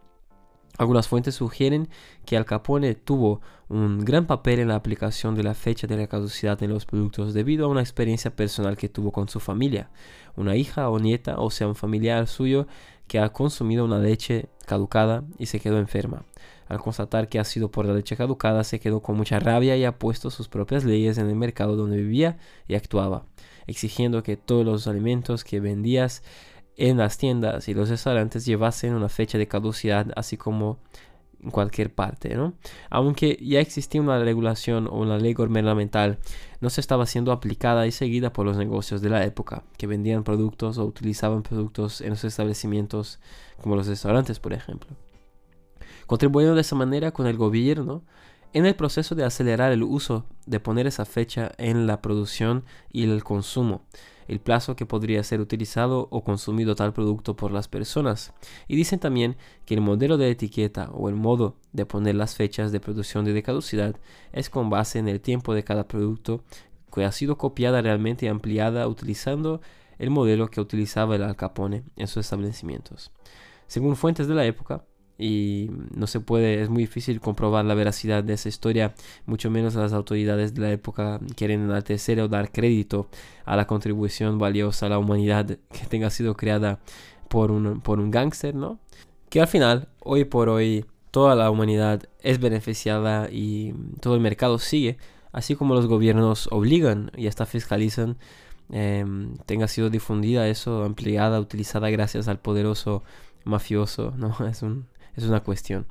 Algunas 0.79 1.09
fuentes 1.09 1.35
sugieren 1.35 1.89
que 2.27 2.37
Al 2.37 2.45
Capone 2.45 2.95
tuvo 2.95 3.41
un 3.69 4.05
gran 4.05 4.27
papel 4.27 4.61
en 4.61 4.69
la 4.69 4.75
aplicación 4.75 5.35
de 5.35 5.43
la 5.43 5.55
fecha 5.55 5.87
de 5.87 5.97
la 5.97 6.07
caducidad 6.07 6.63
en 6.63 6.71
los 6.71 6.85
productos 6.85 7.33
debido 7.33 7.67
a 7.67 7.69
una 7.71 7.81
experiencia 7.81 8.37
personal 8.37 8.77
que 8.77 8.91
tuvo 8.91 9.11
con 9.11 9.29
su 9.29 9.41
familia, 9.41 9.91
una 10.37 10.55
hija 10.55 10.91
o 10.91 10.99
nieta 10.99 11.39
o 11.39 11.51
sea 11.51 11.67
un 11.67 11.77
familiar 11.77 12.27
suyo 12.27 12.67
que 13.09 13.19
ha 13.19 13.31
consumido 13.31 13.85
una 13.85 13.99
leche 13.99 14.49
caducada 14.67 15.25
y 15.39 15.47
se 15.47 15.61
quedó 15.61 15.79
enferma. 15.79 16.25
Al 16.69 16.81
constatar 16.81 17.29
que 17.29 17.39
ha 17.39 17.45
sido 17.45 17.71
por 17.71 17.87
la 17.87 17.95
leche 17.95 18.17
caducada, 18.17 18.65
se 18.65 18.81
quedó 18.81 19.01
con 19.01 19.17
mucha 19.17 19.39
rabia 19.39 19.77
y 19.77 19.85
ha 19.85 19.99
puesto 19.99 20.31
sus 20.31 20.49
propias 20.49 20.85
leyes 20.85 21.19
en 21.19 21.29
el 21.29 21.37
mercado 21.37 21.77
donde 21.77 21.97
vivía 21.99 22.39
y 22.67 22.75
actuaba, 22.75 23.27
exigiendo 23.67 24.23
que 24.23 24.37
todos 24.37 24.65
los 24.65 24.87
alimentos 24.87 25.45
que 25.45 25.61
vendías 25.61 26.23
en 26.77 26.99
las 26.99 27.19
tiendas 27.19 27.69
y 27.69 27.75
los 27.75 27.89
restaurantes 27.89 28.45
llevasen 28.45 28.95
una 28.95 29.09
fecha 29.09 29.39
de 29.39 29.49
caducidad, 29.49 30.09
así 30.17 30.37
como 30.37 30.79
en 31.43 31.51
cualquier 31.51 31.95
parte, 31.95 32.35
¿no? 32.35 32.55
Aunque 32.91 33.39
ya 33.41 33.61
existía 33.61 34.01
una 34.01 34.19
regulación 34.19 34.89
o 34.89 34.99
una 34.99 35.19
ley 35.19 35.35
gubernamental, 35.35 36.19
no 36.61 36.71
se 36.71 36.81
estaba 36.81 37.07
siendo 37.07 37.31
aplicada 37.31 37.87
y 37.87 37.93
seguida 37.93 38.33
por 38.33 38.47
los 38.47 38.57
negocios 38.57 39.01
de 39.03 39.11
la 39.11 39.25
época, 39.25 39.63
que 39.79 39.87
vendían 39.87 40.25
productos 40.25 40.79
o 40.79 40.85
utilizaban 40.85 41.43
productos 41.43 42.01
en 42.01 42.11
los 42.11 42.25
establecimientos 42.25 43.21
como 43.63 43.77
los 43.77 43.87
restaurantes, 43.87 44.41
por 44.41 44.53
ejemplo 44.53 45.06
contribuyendo 46.07 46.55
de 46.55 46.61
esa 46.61 46.77
manera 46.77 47.13
con 47.13 47.27
el 47.27 47.37
gobierno 47.37 48.03
en 48.53 48.65
el 48.65 48.75
proceso 48.75 49.15
de 49.15 49.25
acelerar 49.25 49.73
el 49.73 49.83
uso 49.83 50.25
de 50.47 50.61
poner 50.61 50.87
esa 50.87 51.05
fecha 51.05 51.53
en 51.59 51.87
la 51.87 52.01
producción 52.01 52.65
y 52.91 53.05
el 53.05 53.23
consumo, 53.23 53.83
el 54.29 54.41
plazo 54.41 54.77
que 54.77 54.87
podría 54.87 55.23
ser 55.25 55.41
utilizado 55.41 56.09
o 56.11 56.25
consumido 56.25 56.75
tal 56.75 56.93
producto 56.93 57.37
por 57.37 57.53
las 57.53 57.69
personas. 57.69 58.33
Y 58.67 58.77
dicen 58.77 58.99
también 58.99 59.37
que 59.67 59.75
el 59.75 59.81
modelo 59.81 60.17
de 60.17 60.31
etiqueta 60.31 60.91
o 60.93 61.09
el 61.09 61.15
modo 61.15 61.57
de 61.73 61.87
poner 61.87 62.15
las 62.15 62.35
fechas 62.35 62.73
de 62.73 62.81
producción 62.81 63.27
y 63.27 63.33
de 63.33 63.43
caducidad 63.43 63.97
es 64.33 64.49
con 64.49 64.71
base 64.71 64.99
en 64.99 65.09
el 65.09 65.21
tiempo 65.21 65.53
de 65.53 65.65
cada 65.65 65.87
producto 65.87 66.43
que 66.93 67.05
ha 67.05 67.13
sido 67.13 67.37
copiada 67.37 67.83
realmente 67.83 68.25
y 68.25 68.29
ampliada 68.29 68.89
utilizando 68.89 69.61
el 69.99 70.11
modelo 70.11 70.49
que 70.49 70.61
utilizaba 70.61 71.17
el 71.17 71.23
Al 71.23 71.37
Capone 71.37 71.85
en 71.97 72.07
sus 72.07 72.25
establecimientos. 72.25 73.13
Según 73.67 73.97
fuentes 73.97 74.29
de 74.29 74.35
la 74.35 74.45
época, 74.45 74.85
y 75.19 75.71
no 75.95 76.07
se 76.07 76.21
puede, 76.21 76.63
es 76.63 76.69
muy 76.69 76.83
difícil 76.83 77.21
comprobar 77.21 77.65
la 77.65 77.75
veracidad 77.75 78.23
de 78.23 78.35
esa 78.35 78.49
historia, 78.49 78.95
mucho 79.25 79.51
menos 79.51 79.75
las 79.75 79.93
autoridades 79.93 80.55
de 80.55 80.61
la 80.61 80.73
época 80.73 81.21
quieren 81.37 81.63
enaltecer 81.63 82.21
o 82.21 82.29
dar 82.29 82.53
crédito 82.53 83.09
a 83.45 83.57
la 83.57 83.67
contribución 83.67 84.39
valiosa 84.39 84.87
a 84.87 84.89
la 84.91 84.99
humanidad 84.99 85.47
que 85.47 85.87
tenga 85.89 86.11
sido 86.11 86.37
creada 86.37 86.81
por 87.29 87.51
un, 87.51 87.81
por 87.81 87.99
un 87.99 88.11
gángster, 88.11 88.55
¿no? 88.55 88.79
Que 89.31 89.41
al 89.41 89.49
final, 89.49 89.89
hoy 90.01 90.25
por 90.25 90.49
hoy, 90.49 90.85
toda 91.11 91.35
la 91.35 91.51
humanidad 91.51 92.03
es 92.23 92.39
beneficiada 92.39 93.29
y 93.31 93.75
todo 94.01 94.15
el 94.15 94.21
mercado 94.21 94.59
sigue, 94.59 94.99
así 95.33 95.55
como 95.55 95.75
los 95.75 95.87
gobiernos 95.87 96.49
obligan 96.53 97.11
y 97.17 97.27
hasta 97.27 97.47
fiscalizan 97.47 98.19
em, 98.71 99.37
tenga 99.47 99.69
sido 99.69 99.91
difundida 99.91 100.49
eso, 100.49 100.85
ampliada, 100.85 101.41
utilizada 101.41 101.91
gracias 101.91 102.29
al 102.29 102.39
poderoso 102.39 103.03
mafioso, 103.45 104.13
¿no? 104.17 104.37
Es 104.51 104.63
un, 104.63 104.87
es 105.17 105.25
una 105.25 105.41
cuestión. 105.41 105.87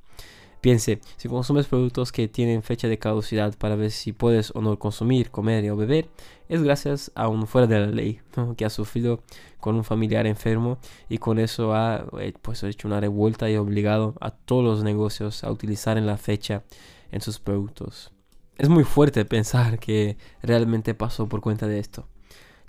Piense, 0.66 1.00
si 1.18 1.30
consumes 1.30 1.68
productos 1.68 2.12
que 2.12 2.28
tienen 2.28 2.64
fecha 2.64 2.88
de 2.88 2.98
caducidad 2.98 3.56
para 3.56 3.76
ver 3.76 3.92
si 3.92 4.14
puedes 4.14 4.52
o 4.56 4.62
no 4.62 4.80
consumir, 4.80 5.30
comer 5.30 5.70
o 5.70 5.76
beber, 5.76 6.10
es 6.50 6.64
gracias 6.64 7.12
a 7.14 7.28
un 7.28 7.46
fuera 7.46 7.68
de 7.68 7.82
la 7.82 7.86
ley 7.86 8.20
que 8.58 8.66
ha 8.66 8.72
sufrido 8.72 9.22
con 9.60 9.76
un 9.76 9.84
familiar 9.84 10.26
enfermo 10.26 10.80
y 11.08 11.20
con 11.20 11.38
eso 11.38 11.76
ha 11.76 12.08
eh, 12.20 12.34
pues, 12.42 12.64
hecho 12.64 12.88
una 12.88 13.00
revuelta 13.00 13.48
y 13.48 13.58
obligado 13.58 14.16
a 14.20 14.32
todos 14.32 14.64
los 14.64 14.84
negocios 14.84 15.44
a 15.44 15.52
utilizar 15.52 16.00
en 16.00 16.08
la 16.08 16.18
fecha 16.18 16.64
en 17.12 17.22
sus 17.22 17.38
productos. 17.38 18.12
Es 18.58 18.68
muy 18.68 18.86
fuerte 18.86 19.24
pensar 19.24 19.78
que 19.78 20.18
realmente 20.42 20.96
pasó 20.96 21.30
por 21.30 21.42
cuenta 21.42 21.68
de 21.68 21.78
esto. 21.78 22.08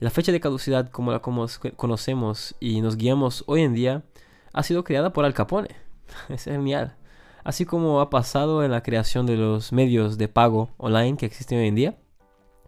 La 0.00 0.10
fecha 0.10 0.32
de 0.32 0.40
caducidad 0.40 0.90
como 0.90 1.12
la 1.12 1.22
conocemos 1.22 2.56
y 2.60 2.82
nos 2.82 2.98
guiamos 2.98 3.42
hoy 3.46 3.62
en 3.62 3.72
día 3.72 4.04
ha 4.52 4.62
sido 4.62 4.84
creada 4.84 5.14
por 5.14 5.24
Al 5.24 5.32
Capone 5.32 5.85
es 6.28 6.44
genial. 6.44 6.96
Así 7.44 7.64
como 7.64 8.00
ha 8.00 8.10
pasado 8.10 8.64
en 8.64 8.72
la 8.72 8.82
creación 8.82 9.26
de 9.26 9.36
los 9.36 9.72
medios 9.72 10.18
de 10.18 10.28
pago 10.28 10.70
online 10.78 11.16
que 11.16 11.26
existen 11.26 11.58
hoy 11.58 11.68
en 11.68 11.74
día. 11.74 11.98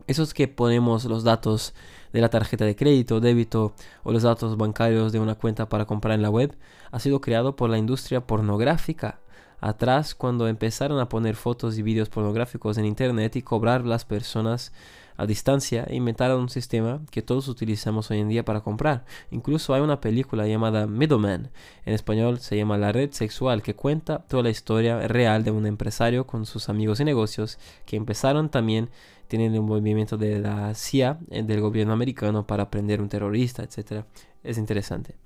Esos 0.07 0.33
que 0.33 0.49
ponemos 0.49 1.05
los 1.05 1.25
datos 1.25 1.75
de 2.13 2.21
la 2.21 2.31
tarjeta 2.31 2.65
de 2.65 2.77
crédito, 2.77 3.21
débito 3.21 3.75
o 4.05 4.13
los 4.13 4.23
datos 4.23 4.57
bancarios 4.57 5.13
de 5.13 5.21
una 5.21 5.35
cuenta 5.35 5.69
para 5.69 5.85
comprar 5.85 6.15
en 6.15 6.23
la 6.23 6.31
web 6.31 6.57
ha 6.91 7.01
sido 7.01 7.21
creado 7.21 7.57
por 7.57 7.69
la 7.71 7.79
industria 7.79 8.27
pornográfica. 8.27 9.21
Atrás, 9.61 10.15
cuando 10.15 10.47
empezaron 10.47 11.01
a 11.01 11.09
poner 11.09 11.35
fotos 11.35 11.77
y 11.79 11.83
vídeos 11.83 12.09
pornográficos 12.09 12.79
en 12.79 12.85
internet 12.85 13.35
y 13.37 13.43
cobrar 13.43 13.85
las 13.85 14.05
personas 14.05 14.73
a 15.19 15.27
distancia 15.27 15.85
e 15.89 15.97
inventaron 15.97 16.41
un 16.41 16.49
sistema 16.49 17.03
que 17.11 17.23
todos 17.23 17.49
utilizamos 17.49 18.11
hoy 18.11 18.21
en 18.21 18.29
día 18.29 18.45
para 18.45 18.63
comprar. 18.63 19.05
Incluso 19.31 19.75
hay 19.75 19.83
una 19.83 20.01
película 20.01 20.47
llamada 20.47 20.87
Middleman, 20.87 21.51
en 21.85 21.93
español 21.93 22.39
se 22.39 22.57
llama 22.57 22.79
La 22.79 22.93
Red 22.93 23.11
Sexual, 23.11 23.63
que 23.63 23.75
cuenta 23.75 24.21
toda 24.29 24.45
la 24.45 24.51
historia 24.51 25.07
real 25.09 25.45
de 25.45 25.51
un 25.51 25.67
empresario 25.67 26.27
con 26.27 26.47
sus 26.47 26.69
amigos 26.69 27.01
y 27.01 27.05
negocios 27.05 27.59
que 27.85 27.97
empezaron 27.97 28.49
también 28.49 28.91
teniendo 29.27 29.61
un 29.61 29.67
movimiento 29.67 30.17
de 30.17 30.39
la 30.39 30.75
CIA, 30.75 31.19
eh, 31.31 31.43
del 31.43 31.61
gobierno 31.61 31.93
americano, 31.93 32.47
para 32.47 32.71
prender 32.71 33.01
un 33.03 33.09
terrorista, 33.09 33.63
etc. 33.63 34.05
Es 34.43 34.57
interesante. 34.57 35.17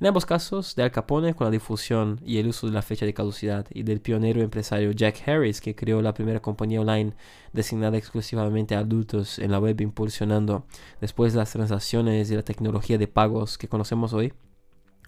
En 0.00 0.06
ambos 0.06 0.24
casos, 0.24 0.74
de 0.76 0.82
Al 0.82 0.92
Capone 0.92 1.34
con 1.34 1.44
la 1.44 1.50
difusión 1.50 2.20
y 2.24 2.38
el 2.38 2.48
uso 2.48 2.66
de 2.66 2.72
la 2.72 2.80
fecha 2.80 3.04
de 3.04 3.12
caducidad 3.12 3.66
y 3.70 3.82
del 3.82 4.00
pionero 4.00 4.40
empresario 4.40 4.92
Jack 4.92 5.28
Harris 5.28 5.60
que 5.60 5.74
creó 5.74 6.00
la 6.00 6.14
primera 6.14 6.40
compañía 6.40 6.80
online 6.80 7.12
designada 7.52 7.98
exclusivamente 7.98 8.74
a 8.74 8.78
adultos 8.78 9.38
en 9.38 9.50
la 9.50 9.58
web 9.58 9.78
impulsionando 9.82 10.64
después 11.02 11.34
las 11.34 11.52
transacciones 11.52 12.30
y 12.30 12.34
la 12.34 12.42
tecnología 12.42 12.96
de 12.96 13.08
pagos 13.08 13.58
que 13.58 13.68
conocemos 13.68 14.14
hoy. 14.14 14.32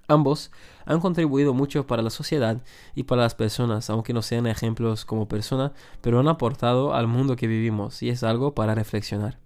Ambos 0.09 0.51
han 0.85 1.01
contribuido 1.01 1.55
mucho 1.55 1.87
para 1.87 2.03
la 2.03 2.11
sociedad 2.11 2.61
y 2.95 3.05
para 3.05 3.23
las 3.23 3.35
personas, 3.35 3.89
aunque 3.89 4.13
no 4.13 4.21
sean 4.21 4.47
ejemplos 4.47 5.07
como 5.07 5.27
persona, 5.27 5.73
pero 6.03 6.21
han 6.21 6.29
aportado 6.29 6.93
al 6.93 7.07
mundo 7.07 7.37
que 7.37 7.47
vivimos 7.47 8.03
y 8.03 8.11
es 8.11 8.23
algo 8.23 8.55
para 8.55 8.75
reflexionar. 8.75 9.39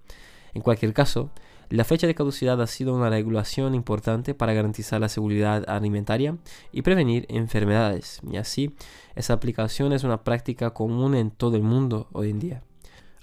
En 0.54 0.62
cualquier 0.62 0.92
caso, 0.92 1.30
la 1.68 1.84
fecha 1.84 2.06
de 2.06 2.14
caducidad 2.14 2.60
ha 2.60 2.66
sido 2.66 2.94
una 2.94 3.10
regulación 3.10 3.74
importante 3.74 4.34
para 4.34 4.54
garantizar 4.54 5.00
la 5.00 5.08
seguridad 5.08 5.68
alimentaria 5.68 6.36
y 6.72 6.82
prevenir 6.82 7.26
enfermedades, 7.28 8.20
y 8.30 8.36
así 8.36 8.74
esa 9.14 9.32
aplicación 9.32 9.92
es 9.92 10.04
una 10.04 10.22
práctica 10.22 10.70
común 10.70 11.14
en 11.14 11.30
todo 11.30 11.56
el 11.56 11.62
mundo 11.62 12.08
hoy 12.12 12.30
en 12.30 12.38
día. 12.38 12.62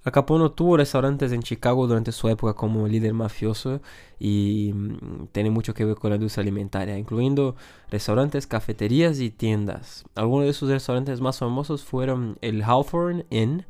Al 0.03 0.11
Capone 0.11 0.49
tuvo 0.49 0.75
restaurantes 0.75 1.31
en 1.31 1.41
Chicago 1.41 1.87
durante 1.87 2.11
su 2.11 2.27
época 2.27 2.55
como 2.55 2.87
líder 2.89 3.13
mafioso 3.13 3.81
y 4.19 4.71
mm, 4.73 5.27
tiene 5.31 5.49
mucho 5.49 5.73
que 5.73 5.85
ver 5.85 5.95
con 5.95 6.09
la 6.09 6.17
industria 6.17 6.41
alimentaria, 6.41 6.97
incluyendo 6.97 7.55
restaurantes, 7.89 8.45
cafeterías 8.45 9.21
y 9.21 9.29
tiendas. 9.29 10.03
Algunos 10.15 10.47
de 10.47 10.53
sus 10.53 10.69
restaurantes 10.69 11.21
más 11.21 11.39
famosos 11.39 11.85
fueron 11.85 12.37
el 12.41 12.63
Hawthorne 12.63 13.25
Inn, 13.29 13.65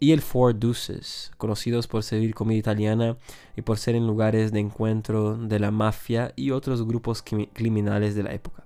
y 0.00 0.12
el 0.12 0.22
Four 0.22 0.56
Deuces, 0.56 1.30
conocidos 1.36 1.86
por 1.86 2.02
servir 2.02 2.34
comida 2.34 2.58
italiana 2.58 3.18
y 3.54 3.62
por 3.62 3.78
ser 3.78 3.94
en 3.94 4.06
lugares 4.06 4.50
de 4.50 4.58
encuentro 4.58 5.36
de 5.36 5.60
la 5.60 5.70
mafia 5.70 6.32
y 6.36 6.50
otros 6.50 6.86
grupos 6.86 7.22
criminales 7.22 8.14
de 8.14 8.22
la 8.22 8.32
época. 8.32 8.64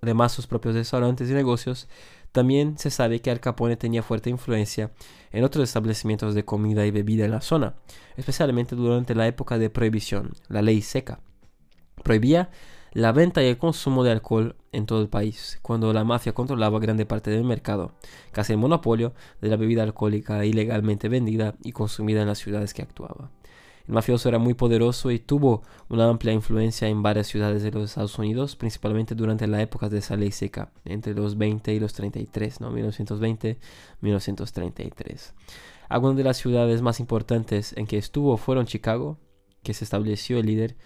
Además, 0.00 0.32
sus 0.32 0.46
propios 0.46 0.74
restaurantes 0.74 1.28
y 1.28 1.34
negocios, 1.34 1.86
también 2.32 2.78
se 2.78 2.90
sabe 2.90 3.20
que 3.20 3.30
Al 3.30 3.40
Capone 3.40 3.76
tenía 3.76 4.02
fuerte 4.02 4.30
influencia 4.30 4.90
en 5.32 5.44
otros 5.44 5.64
establecimientos 5.64 6.34
de 6.34 6.44
comida 6.44 6.86
y 6.86 6.90
bebida 6.90 7.24
en 7.24 7.30
la 7.30 7.40
zona, 7.40 7.74
especialmente 8.16 8.76
durante 8.76 9.14
la 9.14 9.26
época 9.26 9.58
de 9.58 9.70
prohibición, 9.70 10.32
la 10.48 10.62
ley 10.62 10.82
seca. 10.82 11.20
Prohibía 12.02 12.50
la 12.92 13.12
venta 13.12 13.42
y 13.42 13.46
el 13.46 13.58
consumo 13.58 14.04
de 14.04 14.12
alcohol 14.12 14.56
en 14.72 14.86
todo 14.86 15.02
el 15.02 15.08
país, 15.08 15.58
cuando 15.62 15.92
la 15.92 16.04
mafia 16.04 16.32
controlaba 16.32 16.78
grande 16.78 17.06
parte 17.06 17.30
del 17.30 17.44
mercado, 17.44 17.92
casi 18.32 18.52
el 18.52 18.58
monopolio 18.58 19.14
de 19.40 19.48
la 19.48 19.56
bebida 19.56 19.82
alcohólica 19.82 20.44
ilegalmente 20.44 21.08
vendida 21.08 21.54
y 21.62 21.72
consumida 21.72 22.22
en 22.22 22.28
las 22.28 22.38
ciudades 22.38 22.74
que 22.74 22.82
actuaba. 22.82 23.30
El 23.88 23.94
mafioso 23.94 24.28
era 24.28 24.38
muy 24.38 24.52
poderoso 24.52 25.10
y 25.10 25.18
tuvo 25.18 25.62
una 25.88 26.06
amplia 26.06 26.34
influencia 26.34 26.88
en 26.88 27.02
varias 27.02 27.26
ciudades 27.26 27.62
de 27.62 27.70
los 27.70 27.84
Estados 27.84 28.18
Unidos, 28.18 28.54
principalmente 28.54 29.14
durante 29.14 29.46
la 29.46 29.62
época 29.62 29.88
de 29.88 29.96
esa 29.98 30.14
ley 30.14 30.30
seca, 30.30 30.72
entre 30.84 31.14
los 31.14 31.38
20 31.38 31.72
y 31.72 31.80
los 31.80 31.94
33, 31.94 32.60
¿no? 32.60 32.70
1920-1933. 34.02 35.32
Algunas 35.88 36.18
de 36.18 36.24
las 36.24 36.36
ciudades 36.36 36.82
más 36.82 37.00
importantes 37.00 37.72
en 37.78 37.86
que 37.86 37.96
estuvo 37.96 38.36
fueron 38.36 38.66
Chicago, 38.66 39.16
que 39.62 39.72
se 39.72 39.84
estableció 39.84 40.38
el 40.38 40.44
líder 40.44 40.76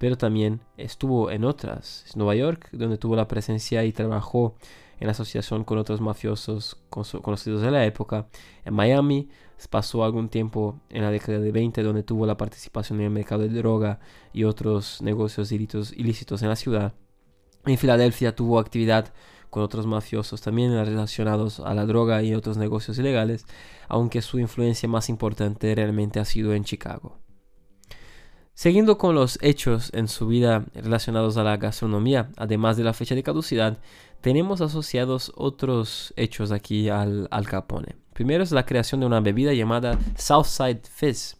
pero 0.00 0.16
también 0.16 0.62
estuvo 0.78 1.30
en 1.30 1.44
otras. 1.44 2.06
Nueva 2.16 2.34
York, 2.34 2.70
donde 2.72 2.96
tuvo 2.96 3.16
la 3.16 3.28
presencia 3.28 3.84
y 3.84 3.92
trabajó 3.92 4.54
en 4.98 5.10
asociación 5.10 5.62
con 5.62 5.76
otros 5.76 6.00
mafiosos 6.00 6.78
conocidos 6.88 7.60
de 7.60 7.70
la 7.70 7.84
época. 7.84 8.26
En 8.64 8.72
Miami 8.72 9.28
pasó 9.68 10.02
algún 10.02 10.30
tiempo 10.30 10.80
en 10.88 11.02
la 11.02 11.10
década 11.10 11.38
de 11.38 11.52
20 11.52 11.82
donde 11.82 12.02
tuvo 12.02 12.24
la 12.24 12.38
participación 12.38 12.98
en 13.00 13.06
el 13.06 13.12
mercado 13.12 13.42
de 13.42 13.50
droga 13.50 14.00
y 14.32 14.44
otros 14.44 15.02
negocios 15.02 15.52
ilícitos 15.52 16.42
en 16.42 16.48
la 16.48 16.56
ciudad. 16.56 16.94
En 17.66 17.76
Filadelfia 17.76 18.34
tuvo 18.34 18.58
actividad 18.58 19.12
con 19.50 19.62
otros 19.62 19.86
mafiosos 19.86 20.40
también 20.40 20.72
relacionados 20.72 21.60
a 21.60 21.74
la 21.74 21.84
droga 21.84 22.22
y 22.22 22.32
otros 22.32 22.56
negocios 22.56 22.98
ilegales, 22.98 23.44
aunque 23.86 24.22
su 24.22 24.38
influencia 24.38 24.88
más 24.88 25.10
importante 25.10 25.74
realmente 25.74 26.20
ha 26.20 26.24
sido 26.24 26.54
en 26.54 26.64
Chicago. 26.64 27.18
Siguiendo 28.60 28.98
con 28.98 29.14
los 29.14 29.38
hechos 29.40 29.90
en 29.94 30.06
su 30.06 30.26
vida 30.26 30.66
relacionados 30.74 31.38
a 31.38 31.42
la 31.42 31.56
gastronomía, 31.56 32.28
además 32.36 32.76
de 32.76 32.84
la 32.84 32.92
fecha 32.92 33.14
de 33.14 33.22
caducidad, 33.22 33.78
tenemos 34.20 34.60
asociados 34.60 35.32
otros 35.34 36.12
hechos 36.14 36.52
aquí 36.52 36.90
al, 36.90 37.26
Capone. 37.48 37.96
Primero 38.12 38.44
es 38.44 38.52
la 38.52 38.66
creación 38.66 39.00
de 39.00 39.06
una 39.06 39.20
bebida 39.20 39.54
llamada 39.54 39.98
Southside 40.14 40.82
Fizz. 40.82 41.38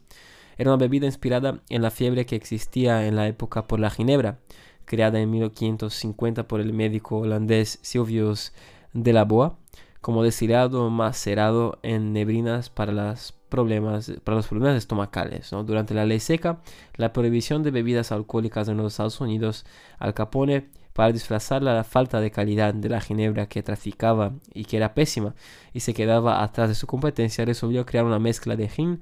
Era 0.57 0.71
una 0.71 0.79
bebida 0.79 1.05
inspirada 1.05 1.61
en 1.69 1.83
la 1.83 1.91
fiebre 1.91 2.25
que 2.25 2.37
existía 2.37 3.07
en 3.07 3.17
la 3.17 3.29
época 3.29 3.67
por 3.67 3.81
la 3.81 3.91
ginebra, 3.91 4.39
creada 4.87 5.21
en 5.21 5.31
1550 5.31 6.49
por 6.49 6.62
el 6.62 6.73
médico 6.73 7.19
holandés 7.19 7.81
Silvius 7.83 8.55
de 8.95 9.12
la 9.12 9.27
Boa, 9.27 9.59
como 10.00 10.23
destilado 10.23 10.89
macerado 10.89 11.81
en 11.83 12.15
nebrinas 12.15 12.71
para 12.71 12.93
las 12.93 13.35
problemas, 13.50 14.12
para 14.25 14.37
los 14.37 14.47
problemas 14.47 14.78
estomacales. 14.78 15.50
Durante 15.50 15.92
la 15.92 16.07
ley 16.07 16.21
seca, 16.21 16.61
la 16.95 17.12
prohibición 17.12 17.62
de 17.62 17.71
bebidas 17.71 18.12
alcohólicas 18.12 18.69
en 18.69 18.78
los 18.78 18.95
Estados 18.95 19.21
Unidos, 19.21 19.66
Al 19.99 20.14
Capone, 20.14 20.69
para 20.95 21.12
disfrazar 21.12 21.62
la 21.62 21.85
falta 21.85 22.21
de 22.21 22.30
calidad 22.30 22.75
de 22.75 22.88
la 22.88 23.00
ginebra 23.00 23.47
que 23.47 23.62
traficaba 23.62 24.33
y 24.52 24.64
que 24.64 24.76
era 24.76 24.95
pésima 24.95 25.35
y 25.73 25.80
se 25.80 25.95
quedaba 25.95 26.42
atrás 26.42 26.69
de 26.69 26.75
su 26.75 26.87
competencia, 26.87 27.45
resolvió 27.45 27.87
crear 27.87 28.04
una 28.04 28.19
mezcla 28.19 28.57
de 28.57 28.69
gin, 28.69 29.00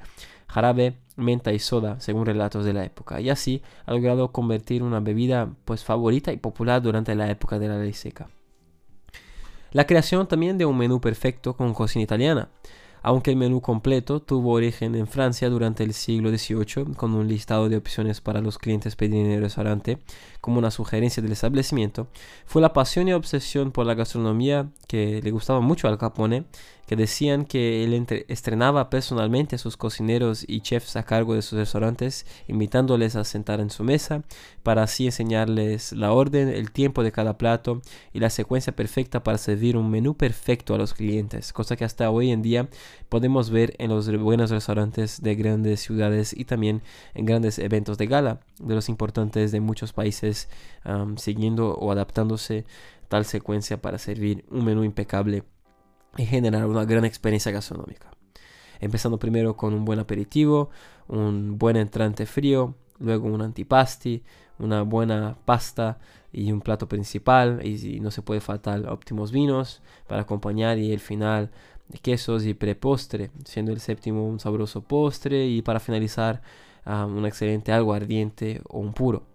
jarabe, 0.49 0.97
menta 1.17 1.53
y 1.53 1.59
soda, 1.59 2.01
según 2.01 2.27
relatos 2.27 2.65
de 2.65 2.73
la 2.73 2.85
época, 2.85 3.21
y 3.21 3.31
así 3.31 3.63
ha 3.87 3.93
logrado 3.93 4.33
convertir 4.33 4.83
una 4.83 5.01
bebida 5.01 5.51
pues 5.65 5.85
favorita 5.85 6.33
y 6.33 6.37
popular 6.37 6.83
durante 6.83 7.15
la 7.15 7.31
época 7.31 7.59
de 7.59 7.69
la 7.69 7.79
ley 7.79 7.93
seca. 7.93 8.29
La 9.73 9.87
creación 9.87 10.27
también 10.27 10.57
de 10.57 10.65
un 10.65 10.79
menú 10.79 11.01
perfecto 11.01 11.57
con 11.57 11.75
cocina 11.75 12.03
italiana 12.03 12.49
aunque 13.03 13.31
el 13.31 13.37
menú 13.37 13.61
completo 13.61 14.21
tuvo 14.21 14.53
origen 14.53 14.95
en 14.95 15.07
Francia 15.07 15.49
durante 15.51 15.85
el 15.85 15.93
siglo 15.95 16.31
XVIII, 16.31 16.95
con 16.97 17.15
un 17.15 17.29
listado 17.29 17.69
de 17.69 17.77
opciones 17.77 18.21
para 18.21 18.41
los 18.41 18.59
clientes 18.59 18.97
pedir 18.97 19.25
en 19.27 19.33
el 19.33 19.43
restaurante, 19.43 19.99
como 20.41 20.59
una 20.59 20.71
sugerencia 20.71 21.23
del 21.23 21.33
establecimiento, 21.33 22.09
fue 22.47 22.63
la 22.63 22.73
pasión 22.73 23.09
y 23.09 23.13
obsesión 23.13 23.73
por 23.73 23.87
la 23.87 23.95
gastronomía 23.95 24.69
que 24.87 25.21
le 25.23 25.31
gustaba 25.31 25.61
mucho 25.61 25.89
al 25.89 25.99
Capone, 25.99 26.45
que 26.89 26.97
decían 26.97 27.45
que 27.45 27.85
él 27.85 28.07
estrenaba 28.29 28.89
personalmente 28.89 29.57
a 29.57 29.59
sus 29.59 29.77
cocineros 29.77 30.47
y 30.49 30.63
chefs 30.63 30.97
a 30.97 31.03
cargo 31.03 31.35
de 31.35 31.43
sus 31.43 31.59
restaurantes, 31.59 32.25
invitándoles 32.49 33.15
a 33.15 33.25
sentar 33.25 33.61
en 33.61 33.69
su 33.69 33.85
mesa, 33.85 34.23
para 34.63 34.85
así 34.85 35.05
enseñarles 35.05 35.93
la 35.93 36.13
orden, 36.13 36.49
el 36.49 36.71
tiempo 36.73 37.03
de 37.03 37.13
cada 37.13 37.37
plato 37.37 37.83
y 38.15 38.21
la 38.21 38.31
secuencia 38.31 38.75
perfecta 38.75 39.23
para 39.23 39.37
servir 39.37 39.77
un 39.77 39.91
menú 39.91 40.15
perfecto 40.17 40.75
a 40.75 40.79
los 40.79 40.95
clientes, 40.95 41.53
cosa 41.53 41.77
que 41.77 41.85
hasta 41.85 42.11
hoy 42.11 42.31
en 42.31 42.41
día 42.41 42.71
podemos 43.11 43.51
ver 43.51 43.75
en 43.79 43.91
los 43.91 44.11
buenos 44.19 44.51
restaurantes 44.51 45.21
de 45.23 45.35
grandes 45.35 45.81
ciudades 45.81 46.35
y 46.35 46.47
también 46.47 46.81
en 47.13 47.27
grandes 47.27 47.59
eventos 47.59 47.99
de 47.99 48.07
gala 48.07 48.41
de 48.61 48.75
los 48.75 48.89
importantes 48.89 49.53
de 49.53 49.61
muchos 49.61 49.93
países, 49.93 50.49
siguiendo 51.17 51.75
o 51.75 51.93
adaptándose 51.93 52.65
tal 53.09 53.27
secuencia 53.27 53.83
para 53.83 53.99
servir 53.99 54.47
un 54.51 54.65
menú 54.65 54.85
impecable 54.85 55.45
y 56.17 56.25
generar 56.27 56.67
una 56.67 56.85
gran 56.85 57.05
experiencia 57.05 57.53
gastronómica. 57.53 58.11
Empezando 58.81 59.19
primero 59.19 59.57
con 59.57 59.75
un 59.75 59.85
buen 59.85 59.99
aperitivo, 59.99 60.71
un 61.09 61.59
buen 61.59 61.77
entrante 61.77 62.27
frío, 62.27 62.75
luego 62.99 63.29
un 63.29 63.43
antipasti, 63.43 64.23
una 64.59 64.83
buena 64.83 65.37
pasta 65.45 65.99
y 66.33 66.53
un 66.53 66.61
plato 66.61 66.89
principal 66.89 67.65
y 67.65 68.01
no 68.01 68.11
se 68.11 68.23
puede 68.23 68.41
faltar 68.41 68.87
óptimos 68.89 69.33
vinos 69.33 69.83
para 70.07 70.23
acompañar 70.23 70.79
y 70.79 70.93
el 70.93 71.01
final 71.01 71.51
quesos 72.03 72.45
y 72.45 72.55
prepostre, 72.55 73.31
siendo 73.45 73.73
el 73.73 73.81
séptimo 73.81 74.27
un 74.27 74.41
sabroso 74.41 74.83
postre 74.83 75.47
y 75.47 75.63
para 75.63 75.81
finalizar 75.81 76.43
un 76.85 77.27
excelente 77.27 77.73
algo 77.73 77.93
ardiente 77.93 78.63
o 78.69 78.79
un 78.79 78.93
puro 78.93 79.28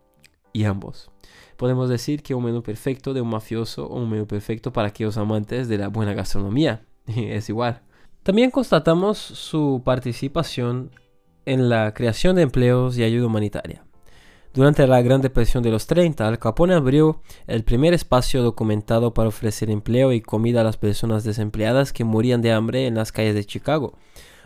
y 0.53 0.63
ambos. 0.63 1.11
Podemos 1.57 1.89
decir 1.89 2.23
que 2.23 2.33
un 2.33 2.45
menú 2.45 2.63
perfecto 2.63 3.13
de 3.13 3.21
un 3.21 3.29
mafioso 3.29 3.87
o 3.87 4.01
un 4.01 4.09
menú 4.09 4.25
perfecto 4.27 4.71
para 4.71 4.89
aquellos 4.89 5.17
amantes 5.17 5.67
de 5.67 5.77
la 5.77 5.89
buena 5.89 6.13
gastronomía. 6.13 6.85
es 7.07 7.49
igual. 7.49 7.81
También 8.23 8.51
constatamos 8.51 9.17
su 9.17 9.81
participación 9.83 10.91
en 11.45 11.67
la 11.67 11.93
creación 11.93 12.37
de 12.37 12.43
empleos 12.43 12.97
y 12.97 13.03
ayuda 13.03 13.27
humanitaria. 13.27 13.83
Durante 14.53 14.85
la 14.87 15.01
Gran 15.01 15.21
Depresión 15.21 15.63
de 15.63 15.71
los 15.71 15.87
30, 15.87 16.27
Al 16.27 16.39
Capone 16.39 16.75
abrió 16.75 17.21
el 17.47 17.63
primer 17.63 17.93
espacio 17.93 18.43
documentado 18.43 19.13
para 19.13 19.29
ofrecer 19.29 19.69
empleo 19.71 20.13
y 20.13 20.21
comida 20.21 20.61
a 20.61 20.63
las 20.63 20.77
personas 20.77 21.23
desempleadas 21.23 21.91
que 21.91 22.03
morían 22.03 22.41
de 22.41 22.51
hambre 22.51 22.85
en 22.85 22.95
las 22.95 23.11
calles 23.11 23.33
de 23.33 23.45
Chicago 23.45 23.97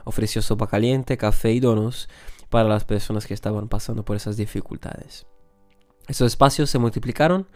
ofreció 0.08 0.42
sopa 0.42 0.68
caliente, 0.68 1.18
café 1.18 1.52
y 1.52 1.60
donos 1.60 2.08
para 2.50 2.70
las 2.70 2.86
personas 2.86 3.28
que 3.28 3.34
estaban 3.34 3.68
pasando 3.68 4.06
por 4.06 4.16
esas 4.16 4.38
dificultades. 4.38 5.28
Estos 6.08 6.28
espacios 6.28 6.70
se 6.70 6.80
multiplicaron, 6.80 7.48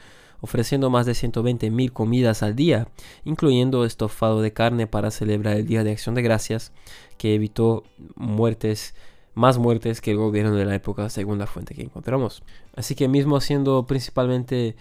ofreciendo 0.41 0.89
más 0.89 1.05
de 1.05 1.13
120.000 1.13 1.91
comidas 1.91 2.43
al 2.43 2.55
día, 2.55 2.87
incluyendo 3.23 3.85
estofado 3.85 4.41
de 4.41 4.53
carne 4.53 4.87
para 4.87 5.11
celebrar 5.11 5.57
el 5.57 5.67
Día 5.67 5.83
de 5.83 5.91
Acción 5.91 6.15
de 6.15 6.21
Gracias, 6.21 6.73
que 7.17 7.35
evitó 7.35 7.83
muertes 8.15 8.95
más 9.33 9.57
muertes 9.57 10.01
que 10.01 10.11
el 10.11 10.17
gobierno 10.17 10.55
de 10.55 10.65
la 10.65 10.75
época, 10.75 11.09
según 11.09 11.39
la 11.39 11.47
fuente 11.47 11.73
que 11.73 11.83
encontramos. 11.83 12.43
Así 12.75 12.95
que 12.95 13.07
mismo 13.07 13.39
siendo 13.39 13.85
principalmente 13.87 14.75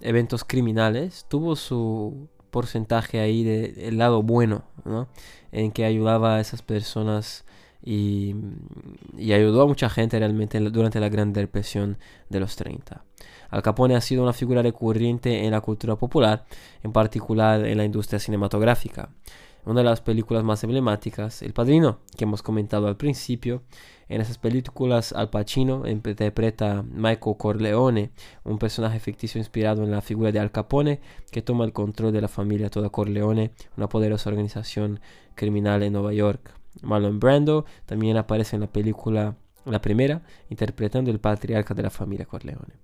eventos 0.00 0.44
criminales, 0.44 1.26
tuvo 1.28 1.56
su 1.56 2.28
porcentaje 2.50 3.20
ahí 3.20 3.44
del 3.44 3.98
lado 3.98 4.22
bueno, 4.22 4.64
¿no? 4.84 5.08
en 5.52 5.72
que 5.72 5.84
ayudaba 5.84 6.36
a 6.36 6.40
esas 6.40 6.62
personas 6.62 7.44
y, 7.84 8.34
ayudó 9.18 9.62
a 9.62 9.66
mucha 9.66 9.90
gente 9.90 10.18
realmente 10.18 10.58
durante 10.58 11.00
la 11.00 11.08
Gran 11.10 11.32
Depresión 11.32 11.98
de 12.30 12.40
los 12.40 12.56
30. 12.56 13.04
Al 13.50 13.62
Capone 13.62 13.94
ha 13.94 14.00
sido 14.00 14.22
una 14.22 14.32
figura 14.32 14.62
recurrente 14.62 15.44
en 15.44 15.50
la 15.50 15.60
cultura 15.60 15.96
popular, 15.96 16.44
en 16.82 16.92
particular 16.92 17.64
en 17.66 17.76
la 17.76 17.84
industria 17.84 18.18
cinematográfica. 18.18 19.10
Una 19.66 19.80
de 19.80 19.84
las 19.84 20.00
películas 20.00 20.44
más 20.44 20.62
emblemáticas, 20.62 21.42
El 21.42 21.52
Padrino, 21.54 21.98
que 22.16 22.24
hemos 22.24 22.42
comentado 22.42 22.86
al 22.86 22.96
principio. 22.96 23.62
En 24.10 24.20
esas 24.20 24.36
películas 24.36 25.14
Al 25.14 25.30
Pacino 25.30 25.88
interpreta 25.88 26.82
Michael 26.82 27.36
Corleone, 27.38 28.10
un 28.44 28.58
personaje 28.58 29.00
ficticio 29.00 29.38
inspirado 29.38 29.82
en 29.82 29.90
la 29.90 30.02
figura 30.02 30.32
de 30.32 30.38
Al 30.38 30.50
Capone, 30.50 31.00
que 31.30 31.40
toma 31.40 31.64
el 31.64 31.72
control 31.72 32.12
de 32.12 32.20
la 32.20 32.28
familia 32.28 32.68
toda 32.68 32.90
Corleone, 32.90 33.52
una 33.78 33.88
poderosa 33.88 34.28
organización 34.28 35.00
criminal 35.34 35.82
en 35.82 35.94
Nueva 35.94 36.12
York. 36.12 36.63
Marlon 36.82 37.20
Brando 37.20 37.64
también 37.86 38.16
aparece 38.16 38.56
en 38.56 38.60
la 38.60 38.72
película 38.72 39.36
la 39.64 39.80
primera, 39.80 40.22
interpretando 40.50 41.10
el 41.10 41.20
patriarca 41.20 41.74
de 41.74 41.82
la 41.82 41.90
familia 41.90 42.26
Corleone. 42.26 42.74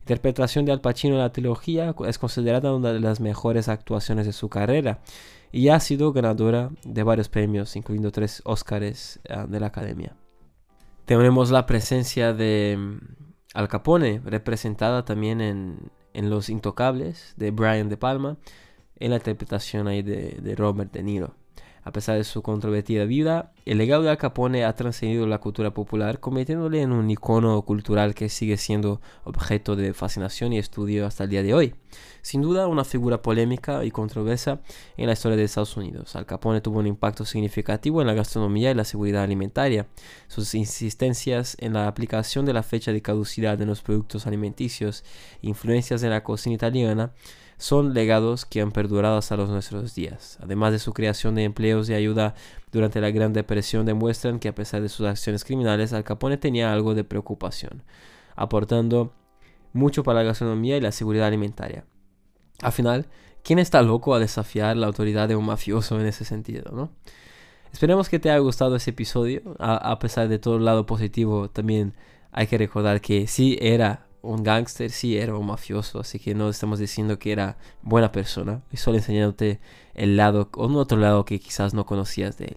Interpretación 0.00 0.64
de 0.64 0.72
Al 0.72 0.80
Pacino 0.80 1.14
en 1.14 1.20
la 1.20 1.32
trilogía 1.32 1.94
es 2.06 2.18
considerada 2.18 2.74
una 2.74 2.92
de 2.92 3.00
las 3.00 3.20
mejores 3.20 3.68
actuaciones 3.68 4.26
de 4.26 4.32
su 4.32 4.48
carrera 4.48 5.00
y 5.50 5.68
ha 5.68 5.80
sido 5.80 6.12
ganadora 6.12 6.70
de 6.84 7.02
varios 7.02 7.28
premios, 7.28 7.74
incluyendo 7.74 8.12
tres 8.12 8.42
Oscars 8.44 9.20
ah, 9.28 9.46
de 9.48 9.58
la 9.58 9.66
Academia. 9.66 10.14
Tenemos 11.06 11.50
la 11.50 11.66
presencia 11.66 12.32
de 12.32 12.76
mm, 12.78 12.98
Al 13.54 13.68
Capone, 13.68 14.20
representada 14.24 15.04
también 15.04 15.40
en, 15.40 15.90
Los 16.14 16.48
Intocables 16.50 17.34
de 17.36 17.50
Brian 17.50 17.88
De 17.88 17.96
Palma, 17.96 18.36
en 18.98 19.10
la 19.10 19.16
interpretación 19.16 19.88
ahí 19.88 20.02
de, 20.02 20.38
de 20.40 20.54
Robert 20.54 20.92
De 20.92 21.02
Niro. 21.02 21.34
A 21.86 21.92
pesar 21.92 22.16
de 22.16 22.24
su 22.24 22.42
controvertida 22.42 23.04
vida, 23.04 23.52
el 23.64 23.78
legado 23.78 24.02
de 24.02 24.10
Al 24.10 24.18
Capone 24.18 24.64
ha 24.64 24.74
trascendido 24.74 25.24
la 25.28 25.38
cultura 25.38 25.72
popular, 25.72 26.18
convirtiéndole 26.18 26.82
en 26.82 26.90
un 26.90 27.08
icono 27.08 27.62
cultural 27.62 28.12
que 28.12 28.28
sigue 28.28 28.56
siendo 28.56 29.00
objeto 29.22 29.76
de 29.76 29.94
fascinación 29.94 30.52
y 30.52 30.58
estudio 30.58 31.06
hasta 31.06 31.22
el 31.22 31.30
día 31.30 31.44
de 31.44 31.54
hoy. 31.54 31.74
Sin 32.22 32.42
duda, 32.42 32.66
una 32.66 32.82
figura 32.82 33.22
polémica 33.22 33.84
y 33.84 33.92
controversa 33.92 34.62
en 34.96 35.06
la 35.06 35.12
historia 35.12 35.36
de 35.36 35.44
Estados 35.44 35.76
Unidos. 35.76 36.16
Al 36.16 36.26
Capone 36.26 36.60
tuvo 36.60 36.80
un 36.80 36.88
impacto 36.88 37.24
significativo 37.24 38.00
en 38.00 38.08
la 38.08 38.14
gastronomía 38.14 38.72
y 38.72 38.74
la 38.74 38.82
seguridad 38.82 39.22
alimentaria. 39.22 39.86
Sus 40.26 40.56
insistencias 40.56 41.56
en 41.60 41.74
la 41.74 41.86
aplicación 41.86 42.46
de 42.46 42.52
la 42.52 42.64
fecha 42.64 42.92
de 42.92 43.00
caducidad 43.00 43.60
en 43.62 43.68
los 43.68 43.82
productos 43.82 44.26
alimenticios, 44.26 45.04
influencias 45.40 46.02
en 46.02 46.10
la 46.10 46.24
cocina 46.24 46.56
italiana, 46.56 47.12
son 47.58 47.94
legados 47.94 48.44
que 48.44 48.60
han 48.60 48.70
perdurado 48.70 49.16
hasta 49.16 49.36
los 49.36 49.48
nuestros 49.48 49.94
días. 49.94 50.38
Además 50.42 50.72
de 50.72 50.78
su 50.78 50.92
creación 50.92 51.34
de 51.34 51.44
empleos 51.44 51.88
y 51.88 51.94
ayuda 51.94 52.34
durante 52.70 53.00
la 53.00 53.10
Gran 53.10 53.32
Depresión, 53.32 53.86
demuestran 53.86 54.38
que 54.38 54.48
a 54.48 54.54
pesar 54.54 54.82
de 54.82 54.88
sus 54.88 55.06
acciones 55.06 55.44
criminales, 55.44 55.92
Al 55.92 56.04
Capone 56.04 56.36
tenía 56.36 56.72
algo 56.72 56.94
de 56.94 57.04
preocupación, 57.04 57.82
aportando 58.34 59.12
mucho 59.72 60.02
para 60.02 60.20
la 60.20 60.26
gastronomía 60.26 60.76
y 60.76 60.80
la 60.80 60.92
seguridad 60.92 61.26
alimentaria. 61.26 61.84
Al 62.60 62.72
final, 62.72 63.06
¿quién 63.42 63.58
está 63.58 63.82
loco 63.82 64.14
a 64.14 64.18
desafiar 64.18 64.76
la 64.76 64.86
autoridad 64.86 65.28
de 65.28 65.36
un 65.36 65.46
mafioso 65.46 65.98
en 66.00 66.06
ese 66.06 66.24
sentido, 66.24 66.72
no? 66.72 66.90
Esperemos 67.72 68.08
que 68.08 68.18
te 68.18 68.30
haya 68.30 68.38
gustado 68.38 68.76
ese 68.76 68.90
episodio. 68.90 69.42
A, 69.58 69.76
a 69.76 69.98
pesar 69.98 70.28
de 70.28 70.38
todo 70.38 70.56
el 70.56 70.64
lado 70.64 70.86
positivo, 70.86 71.50
también 71.50 71.94
hay 72.32 72.46
que 72.46 72.56
recordar 72.56 73.00
que 73.00 73.26
sí 73.26 73.58
era 73.60 74.05
un 74.26 74.42
gángster, 74.42 74.90
sí 74.90 75.16
era 75.16 75.34
un 75.36 75.46
mafioso, 75.46 76.00
así 76.00 76.18
que 76.18 76.34
no 76.34 76.48
estamos 76.48 76.78
diciendo 76.78 77.18
que 77.18 77.32
era 77.32 77.56
buena 77.82 78.12
persona, 78.12 78.62
y 78.72 78.76
solo 78.76 78.98
enseñándote 78.98 79.60
el 79.94 80.16
lado, 80.16 80.50
o 80.54 80.66
un 80.66 80.76
otro 80.76 80.98
lado 80.98 81.24
que 81.24 81.38
quizás 81.40 81.74
no 81.74 81.86
conocías 81.86 82.38
de 82.38 82.46
él. 82.46 82.56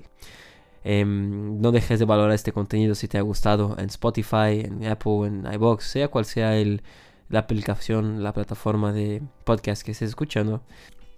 Em, 0.83 1.59
no 1.61 1.71
dejes 1.71 1.99
de 1.99 2.05
valorar 2.05 2.31
este 2.33 2.53
contenido 2.53 2.95
si 2.95 3.07
te 3.07 3.17
ha 3.17 3.21
gustado 3.21 3.75
en 3.77 3.85
Spotify, 3.85 4.61
en 4.63 4.85
Apple, 4.85 5.27
en 5.27 5.53
iBox, 5.53 5.83
sea 5.85 6.07
cual 6.07 6.25
sea 6.25 6.55
el, 6.57 6.81
la 7.29 7.39
aplicación, 7.39 8.23
la 8.23 8.33
plataforma 8.33 8.93
de 8.93 9.21
podcast 9.43 9.83
que 9.83 9.91
estés 9.91 10.09
escuchando. 10.09 10.61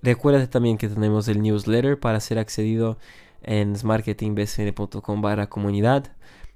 Recuerda 0.02 0.48
también 0.50 0.78
que 0.78 0.90
tenemos 0.90 1.28
el 1.28 1.42
newsletter 1.42 2.00
para 2.00 2.20
ser 2.20 2.40
accedido 2.40 2.98
en 3.44 3.76
smarketingbcn.com 3.76 5.22
barra 5.22 5.48
comunidad 5.48 6.12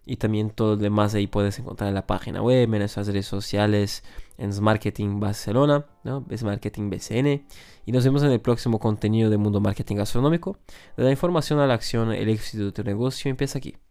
y 0.05 0.17
también 0.17 0.49
todo 0.51 0.75
lo 0.75 0.77
demás 0.77 1.15
ahí 1.15 1.27
puedes 1.27 1.57
encontrar 1.59 1.89
en 1.89 1.95
la 1.95 2.05
página 2.05 2.41
web, 2.41 2.63
en 2.73 2.79
nuestras 2.79 3.07
redes 3.07 3.25
sociales, 3.25 4.03
en 4.37 4.51
Marketing 4.61 5.19
Barcelona, 5.19 5.85
¿no? 6.03 6.25
es 6.29 6.43
Marketing 6.43 6.89
BCN. 6.89 7.45
Y 7.85 7.91
nos 7.91 8.03
vemos 8.03 8.23
en 8.23 8.31
el 8.31 8.39
próximo 8.39 8.79
contenido 8.79 9.29
de 9.29 9.37
Mundo 9.37 9.61
Marketing 9.61 9.95
Gastronómico. 9.97 10.57
De 10.97 11.03
la 11.03 11.11
información 11.11 11.59
a 11.59 11.67
la 11.67 11.73
acción, 11.73 12.11
el 12.11 12.29
éxito 12.29 12.65
de 12.65 12.71
tu 12.71 12.83
negocio 12.83 13.29
empieza 13.29 13.57
aquí. 13.57 13.75